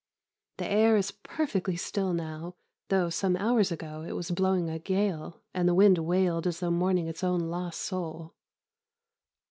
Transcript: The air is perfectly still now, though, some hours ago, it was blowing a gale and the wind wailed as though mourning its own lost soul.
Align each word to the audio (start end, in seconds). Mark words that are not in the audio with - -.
The 0.57 0.65
air 0.65 0.97
is 0.97 1.11
perfectly 1.11 1.75
still 1.75 2.11
now, 2.11 2.55
though, 2.89 3.11
some 3.11 3.35
hours 3.37 3.71
ago, 3.71 4.01
it 4.01 4.13
was 4.13 4.31
blowing 4.31 4.67
a 4.67 4.79
gale 4.79 5.43
and 5.53 5.69
the 5.69 5.75
wind 5.75 5.99
wailed 5.99 6.47
as 6.47 6.59
though 6.59 6.71
mourning 6.71 7.05
its 7.07 7.23
own 7.23 7.39
lost 7.41 7.79
soul. 7.81 8.33